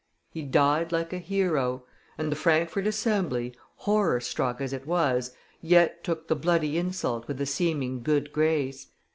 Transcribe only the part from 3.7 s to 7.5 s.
horrorstruck as it was, yet took the bloody insult with a